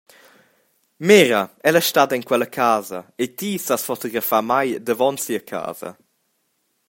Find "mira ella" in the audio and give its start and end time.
1.09-1.81